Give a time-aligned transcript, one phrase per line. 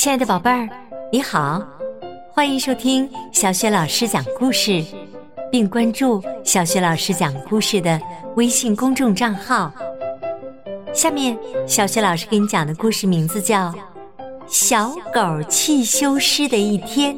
[0.00, 0.66] 亲爱的宝贝儿，
[1.12, 1.62] 你好，
[2.32, 4.82] 欢迎收听小雪老师讲故事，
[5.52, 8.00] 并关注小雪老师讲故事的
[8.34, 9.70] 微信公众账号。
[10.94, 13.70] 下面，小雪老师给你讲的故事名字叫
[14.46, 17.14] 《小狗汽修师的一天》，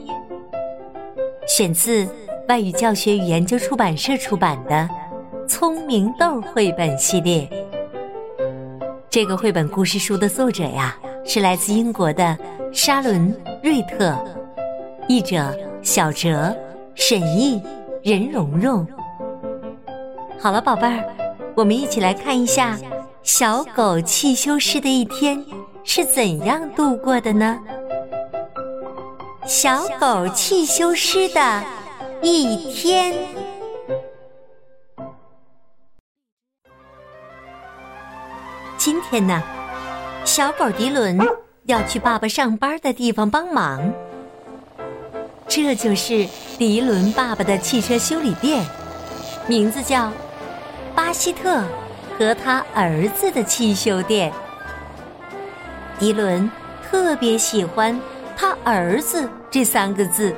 [1.47, 2.05] 选自
[2.49, 4.89] 外语教学与研究出版社出版的
[5.47, 7.49] 《聪明豆》绘本系列。
[9.09, 12.37] 这个绘本故事书的作者呀，是来自英国的。
[12.73, 14.17] 沙伦·瑞特，
[15.07, 16.57] 译者小哲，
[16.95, 17.63] 沈译
[18.03, 18.87] 任蓉蓉。
[20.41, 21.05] 好了，宝贝儿，
[21.55, 22.79] 我们一起来看一下
[23.23, 25.45] 小狗汽修师的一天
[25.85, 27.61] 是怎样度过的呢？
[29.47, 31.63] 小狗汽修师的
[32.23, 33.15] 一天。
[38.79, 39.43] 今天呢，
[40.25, 41.19] 小狗迪伦。
[41.67, 43.93] 要去爸爸上班的地方帮忙，
[45.47, 46.27] 这就是
[46.59, 48.67] 迪伦爸爸的汽车修理店，
[49.47, 50.13] 名字叫
[50.93, 51.63] 巴希特
[52.19, 54.33] 和他儿子的汽修店。
[56.01, 56.51] 迪伦
[56.83, 57.99] 特别喜欢
[58.37, 60.35] 他儿子这三个字，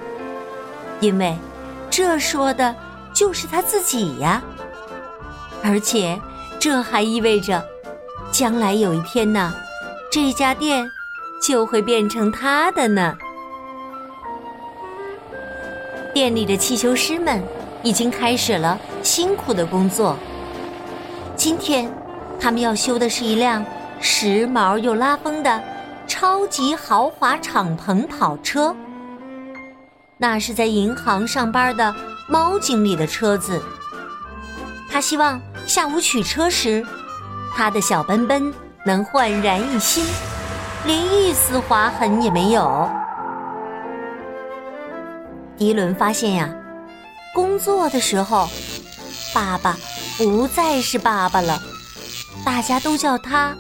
[1.01, 1.35] 因为
[1.89, 2.75] 这说的
[3.15, 4.43] 就是他自己呀，
[5.63, 6.21] 而且
[6.61, 7.65] 这还意味着
[8.31, 9.55] 将来有一天呢，
[10.13, 10.87] 这家店。
[11.43, 13.17] 就会变成他的呢。
[16.13, 17.43] 店里的汽修师们
[17.83, 20.17] 已经开始了辛苦的工作。
[21.37, 21.93] 今天，
[22.39, 23.65] 他们要修的是一辆
[24.01, 25.63] 时髦又拉风的
[26.07, 28.75] 超级豪华敞篷跑车。
[30.17, 31.95] 那是在银行上班的
[32.29, 33.61] 猫经理的车子。
[34.89, 36.87] 他希望下午取车时，
[37.53, 38.55] 他的小奔奔
[38.87, 40.05] 能焕然一新。
[40.87, 42.89] 连一丝划痕也没有。
[45.57, 46.55] 迪伦发现呀，
[47.33, 48.49] 工作的时候，
[49.35, 49.77] 爸爸
[50.19, 51.59] 不再是爸爸了，
[52.45, 53.57] 大家都叫他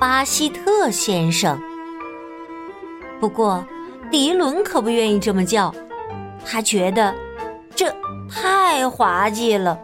[0.00, 1.60] 巴希特先生。
[3.20, 3.64] 不过，
[4.10, 5.74] 迪伦可不愿意这么叫，
[6.46, 7.14] 他觉得
[7.74, 7.92] 这
[8.30, 9.78] 太滑稽了。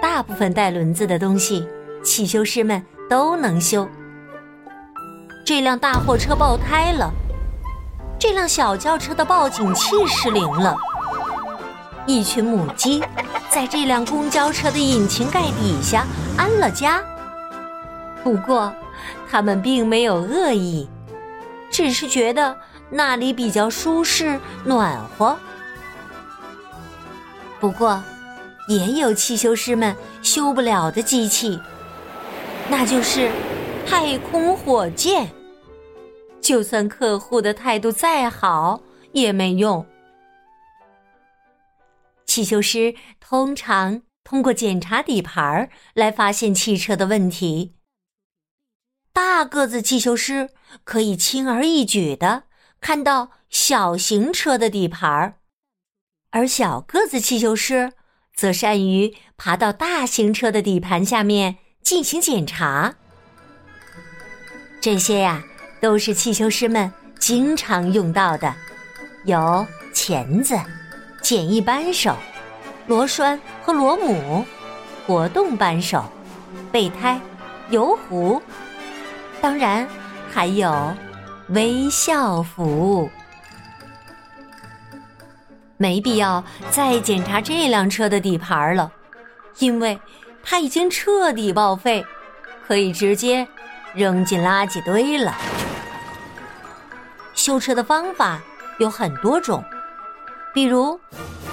[0.00, 1.68] 大部分带轮子的东西，
[2.04, 3.86] 汽修师们都能修。
[5.48, 7.10] 这辆大货车爆胎了，
[8.18, 10.76] 这辆小轿车的报警器失灵了，
[12.06, 13.02] 一群母鸡
[13.48, 17.02] 在这辆公交车的引擎盖底下安了家。
[18.22, 18.70] 不过，
[19.30, 20.86] 他们并没有恶意，
[21.70, 22.54] 只是觉得
[22.90, 25.34] 那里比较舒适暖和。
[27.58, 28.02] 不过，
[28.68, 31.58] 也有汽修师们修不了的机器，
[32.68, 33.30] 那就是
[33.86, 35.26] 太空火箭。
[36.48, 38.80] 就算客户的态度再好
[39.12, 39.86] 也没用。
[42.24, 47.74] 汽修师通常通过检查底盘来发现汽车的问题。
[49.12, 50.48] 大个子汽修师
[50.84, 52.44] 可以轻而易举的
[52.80, 55.34] 看到小型车的底盘，
[56.30, 57.92] 而小个子汽修师
[58.34, 62.96] 则善于爬到大型车的底盘下面进行检查。
[64.80, 65.44] 这些呀。
[65.80, 68.54] 都是汽修师们经常用到的，
[69.24, 70.56] 有钳子、
[71.20, 72.16] 简易扳手、
[72.86, 74.44] 螺栓和螺母、
[75.06, 76.04] 活动扳手、
[76.72, 77.20] 备胎、
[77.70, 78.40] 油壶，
[79.40, 79.86] 当然
[80.30, 80.94] 还有
[81.48, 83.10] 微笑服务。
[85.76, 88.90] 没必要再检查这辆车的底盘了，
[89.58, 89.96] 因为
[90.42, 92.04] 它已经彻底报废，
[92.66, 93.46] 可以直接
[93.94, 95.36] 扔进垃圾堆了。
[97.48, 98.42] 修车的方法
[98.76, 99.64] 有很多种，
[100.52, 101.00] 比如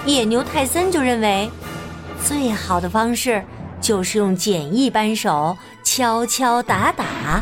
[0.06, 1.50] 野牛泰森就认为，
[2.22, 3.42] 最好的方式
[3.80, 7.42] 就是用简易扳手敲敲打打。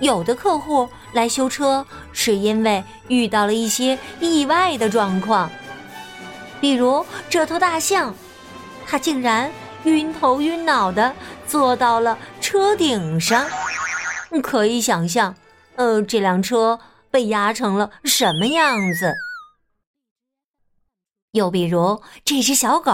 [0.00, 5.50] 有的客户来修车是因为遇到了一些意外的状况，
[6.60, 8.14] 比如这头大象，
[8.86, 9.50] 它竟然
[9.84, 11.14] 晕头晕脑的
[11.46, 13.46] 坐到了车顶上，
[14.42, 15.34] 可以想象。
[15.76, 16.78] 呃，这辆车
[17.10, 19.12] 被压成了什么样子？
[21.32, 22.92] 又比如这只小狗，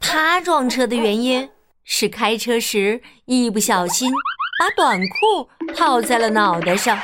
[0.00, 1.50] 它撞车的原因
[1.84, 4.10] 是开车时一不小心
[4.58, 6.98] 把短裤套在了脑袋上，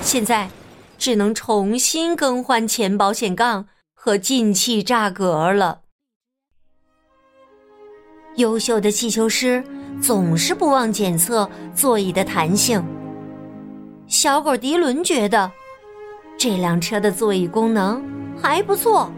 [0.00, 0.48] 现在
[0.96, 5.80] 只能重新更换前保险杠和进气栅格了。
[8.36, 9.64] 优秀的汽修师
[10.00, 12.80] 总是不忘检测座椅的弹性。
[14.10, 15.48] 小狗迪伦觉得
[16.36, 18.04] 这辆车的座椅功能
[18.36, 19.08] 还不错。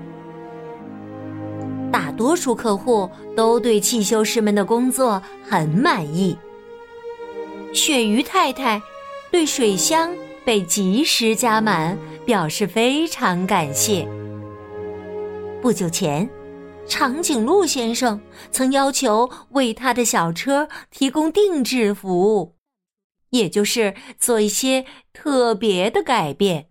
[1.91, 6.37] 大多数客户都对汽修师们的工作很满意。
[7.73, 8.83] 鳕鱼太太
[9.31, 11.97] 对水箱被及时加满
[12.27, 14.07] 表示非常感谢。
[15.63, 16.29] 不久前，
[16.87, 22.55] 长颈鹿先生曾要求为他的小车提供定制服务，
[23.33, 26.71] 也就是做一些特别的改变。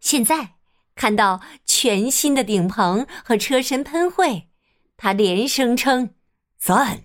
[0.00, 0.54] 现在
[0.96, 4.48] 看到全新的顶棚和车身喷绘，
[4.96, 6.14] 他连声称
[6.58, 7.04] 赞，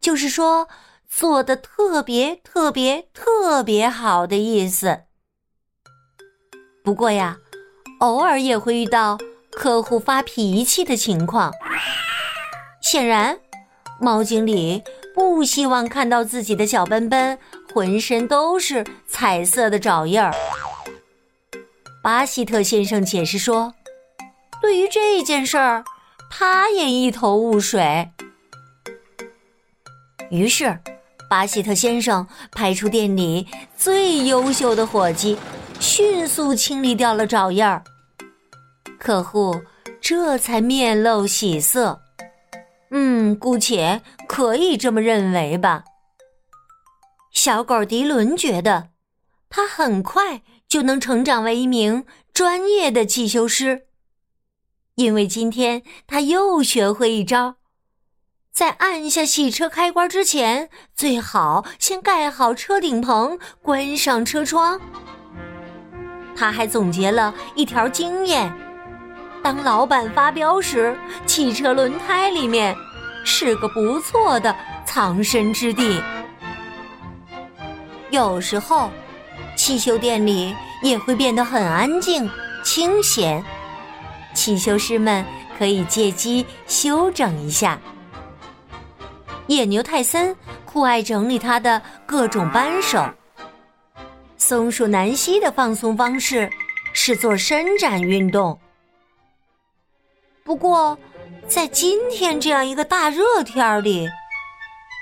[0.00, 0.68] 就是说
[1.06, 5.02] 做的特别特别特别好的意思。
[6.82, 7.38] 不过呀。
[7.98, 9.16] 偶尔也会遇到
[9.52, 11.52] 客户发脾气的情况。
[12.80, 13.38] 显然，
[14.00, 14.82] 猫经理
[15.14, 17.38] 不希望看到自己的小奔奔
[17.72, 20.32] 浑身都是彩色的爪印儿。
[22.02, 23.74] 巴希特先生解释说
[24.60, 25.84] ：“对于这件事儿，
[26.30, 28.10] 他也一头雾水。”
[30.30, 30.78] 于是，
[31.28, 35.36] 巴希特先生派出店里最优秀的伙计，
[35.78, 37.84] 迅速清理掉了爪印儿。
[38.98, 39.60] 客户
[40.00, 42.00] 这才面露喜色，
[42.94, 45.84] 嗯，姑且可以这么认为吧。
[47.32, 48.90] 小狗迪伦觉得，
[49.48, 52.04] 他很快就能成长为一名
[52.34, 53.86] 专业的汽修师，
[54.96, 57.56] 因为今天他又学会一招：
[58.52, 64.78] 在按下洗车开关之前，最好先盖好车顶棚，关上车窗。
[66.36, 68.54] 他还总结了一条经验。
[69.42, 70.96] 当老板发飙时，
[71.26, 72.76] 汽车轮胎里面
[73.24, 74.54] 是个不错的
[74.86, 76.00] 藏身之地。
[78.10, 78.88] 有时候，
[79.56, 82.30] 汽修店里也会变得很安静、
[82.62, 83.44] 清闲，
[84.32, 85.24] 汽修师们
[85.58, 87.80] 可以借机休整一下。
[89.48, 90.34] 野牛泰森
[90.64, 93.04] 酷爱整理他的各种扳手。
[94.36, 96.48] 松鼠南希的放松方式
[96.92, 98.58] 是做伸展运动。
[100.44, 100.98] 不过，
[101.46, 104.08] 在今天这样一个大热天里，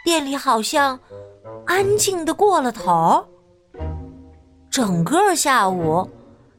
[0.05, 1.01] 店里好像
[1.67, 3.27] 安静的过了头。
[4.71, 6.07] 整个下午，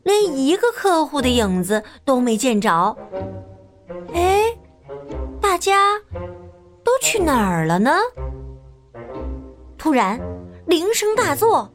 [0.04, 2.98] 连一个客户的影子都没见着。
[4.13, 4.45] 哎，
[5.39, 6.00] 大家
[6.84, 7.92] 都去哪儿了呢？
[9.77, 10.19] 突然，
[10.66, 11.72] 铃声大作，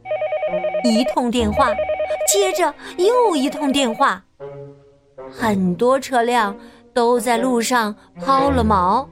[0.83, 1.69] 一通电话
[2.31, 4.21] 接着又一通电话，
[5.31, 6.55] 很多车辆。
[6.97, 7.95] 都在路上
[8.25, 9.05] 抛了锚。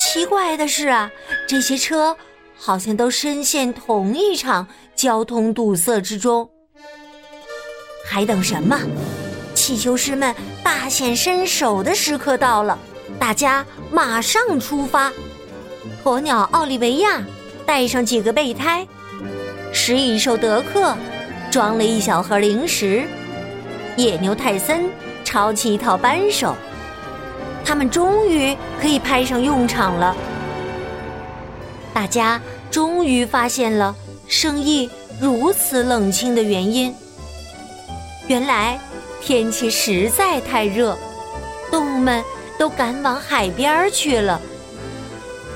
[0.00, 1.08] 奇怪的是啊，
[1.48, 2.16] 这些车
[2.58, 6.50] 好像都深陷同一场交通堵塞之中。
[8.04, 8.76] 还等什么？
[9.54, 10.34] 汽修师们
[10.64, 12.76] 大显身手的时刻到了，
[13.16, 15.12] 大家马上出发。
[16.02, 17.22] 鸵鸟奥利维亚
[17.64, 18.84] 带上几个备胎，
[19.72, 20.96] 食蚁兽德克
[21.48, 23.04] 装了一小盒零食，
[23.96, 24.90] 野牛泰森
[25.22, 26.56] 抄起一套扳手。
[27.64, 30.16] 他们终于可以派上用场了。
[31.94, 33.94] 大家终于发现了
[34.26, 34.90] 生意
[35.20, 36.94] 如此冷清的原因。
[38.28, 38.78] 原来
[39.20, 40.96] 天气实在太热，
[41.70, 42.24] 动物们
[42.58, 44.40] 都赶往海边去了。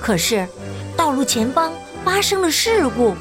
[0.00, 0.46] 可是，
[0.96, 1.72] 道路前方
[2.04, 3.14] 发生了事故，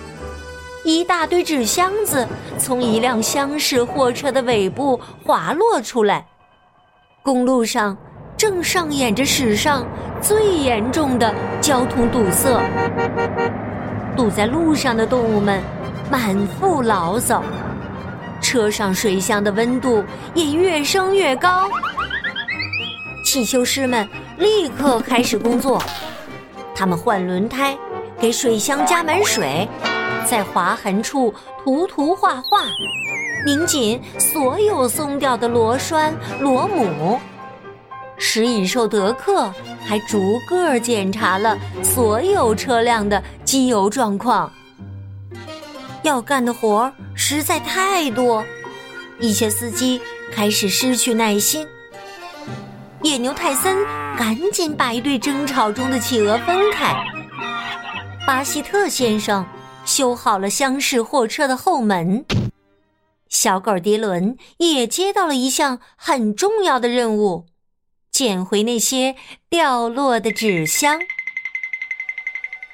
[0.84, 2.28] 一大堆纸箱子
[2.60, 6.26] 从一辆厢式货车的尾部滑落出来，
[7.24, 7.98] 公路上。
[8.38, 9.88] 正上演着史上
[10.22, 12.62] 最严重的交通堵塞，
[14.16, 15.62] 堵在路上的动物们
[16.12, 17.42] 满腹牢骚，
[18.42, 21.70] 车上水箱的温度也越升越高。
[23.24, 25.82] 汽修师们立刻开始工作，
[26.76, 27.78] 他们换轮胎，
[28.20, 29.66] 给水箱加满水，
[30.26, 32.66] 在划痕处涂涂画画，
[33.46, 37.18] 拧紧所有松掉的螺栓螺母。
[38.28, 39.54] 食蚁兽德克
[39.86, 44.52] 还逐个检查了所有车辆的机油状况。
[46.02, 48.44] 要干的活儿实在太多，
[49.20, 50.02] 一些司机
[50.34, 51.68] 开始失去耐心。
[53.04, 53.78] 野牛泰森
[54.18, 56.96] 赶紧把一对争吵中的企鹅分开。
[58.26, 59.46] 巴希特先生
[59.86, 62.26] 修好了厢式货车的后门。
[63.30, 67.46] 小狗迪伦也接到了一项很重要的任务。
[68.16, 69.14] 捡回那些
[69.50, 71.02] 掉落的纸箱。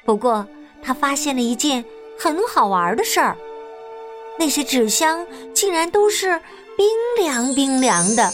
[0.04, 0.46] 不过
[0.80, 1.84] 他发现了一件
[2.16, 3.36] 很好玩的事儿：
[4.38, 6.40] 那些纸箱竟然都是
[6.76, 6.86] 冰
[7.18, 8.30] 凉冰凉的。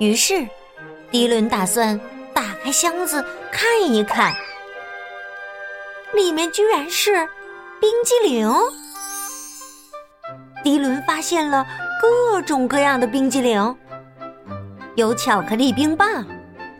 [0.00, 0.48] 于是，
[1.12, 2.00] 迪伦打算
[2.34, 4.34] 打开箱子看一看，
[6.12, 7.24] 里面居然是
[7.80, 8.52] 冰激凌。
[10.64, 11.64] 迪伦发现了
[12.02, 13.76] 各种各样的冰激凌，
[14.98, 16.26] 有巧克力冰棒、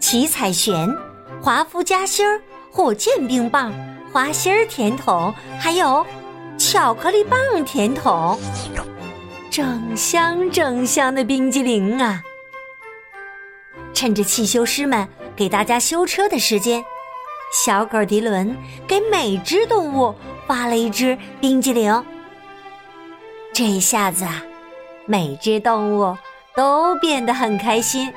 [0.00, 0.92] 七彩旋、
[1.40, 3.72] 华夫夹心儿、火箭冰棒、
[4.12, 6.04] 花心儿甜筒，还有
[6.58, 8.36] 巧克力棒甜筒，
[9.48, 12.20] 整箱整箱的冰激凌啊！
[13.94, 15.06] 趁着汽修师们
[15.36, 16.84] 给大家修车的时间，
[17.52, 18.52] 小狗迪伦
[18.88, 20.12] 给每只动物
[20.44, 22.04] 发了一只冰激凌。
[23.54, 24.42] 这一下子啊，
[25.06, 26.16] 每只动物
[26.54, 28.12] 都变得很开心。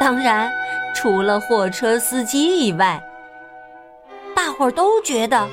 [0.00, 0.50] 当然，
[0.94, 3.02] 除了货车司机以外，
[4.34, 5.48] 大伙儿都觉得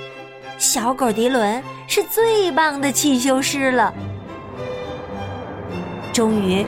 [0.58, 3.94] 小狗迪伦是最棒的汽修师了。
[6.12, 6.66] 终于，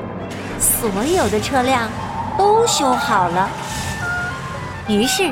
[0.60, 1.90] 所有的车辆。
[2.38, 3.50] 都修好了，
[4.90, 5.32] 于是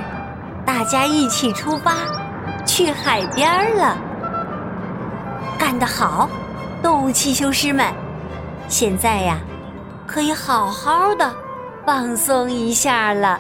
[0.65, 1.95] 大家一起出发
[2.65, 3.97] 去海边了。
[5.59, 6.29] 干得好，
[6.81, 7.93] 动物汽修师们！
[8.69, 9.37] 现在呀，
[10.07, 11.35] 可以好好的
[11.85, 13.39] 放松一下了。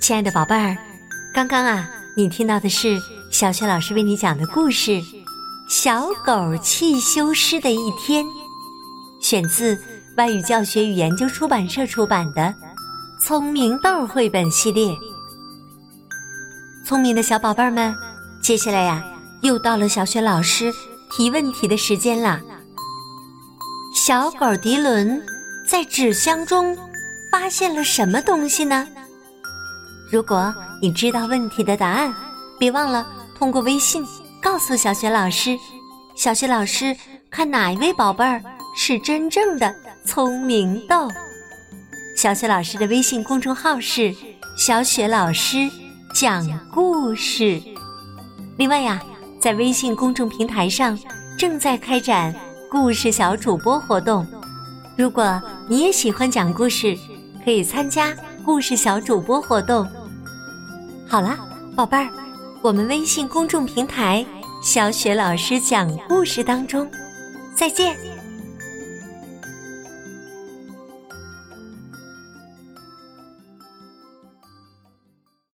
[0.00, 0.76] 亲爱的宝贝儿，
[1.34, 1.88] 刚刚啊。
[2.16, 2.98] 你听到的是
[3.30, 4.90] 小雪老师为你讲的故事
[5.68, 8.24] 《小狗汽修师的一天》，
[9.20, 9.78] 选自
[10.16, 12.42] 外语教学与研究出版社出版的
[13.24, 14.92] 《聪明豆》绘本系列。
[16.88, 17.94] 聪明的小宝贝儿们，
[18.40, 19.04] 接下来呀，
[19.42, 20.72] 又到了小雪老师
[21.10, 22.40] 提问题的时间啦。
[23.94, 25.22] 小狗迪伦
[25.68, 26.74] 在纸箱中
[27.30, 28.88] 发现了什么东西呢？
[30.10, 32.10] 如果你知道问题的答案，
[32.58, 34.02] 别忘了通过微信
[34.40, 35.58] 告诉小雪老师。
[36.16, 36.96] 小雪老师
[37.28, 38.42] 看哪一位宝贝儿
[38.74, 39.74] 是真正的
[40.06, 41.06] 聪明豆。
[42.16, 44.14] 小雪老师的微信公众号是
[44.56, 45.68] “小雪老师
[46.14, 47.60] 讲故事”。
[48.56, 49.00] 另外呀，
[49.40, 50.98] 在微信公众平台上
[51.38, 52.34] 正在开展
[52.70, 54.26] 故事小主播活动。
[54.96, 56.96] 如果你也喜欢讲故事，
[57.44, 58.12] 可以参加
[58.44, 59.86] 故事小主播活动。
[61.06, 61.38] 好了，
[61.76, 62.08] 宝贝儿，
[62.62, 64.26] 我们微信公众平台
[64.62, 66.90] “小雪老师讲故事”当中，
[67.54, 68.17] 再见。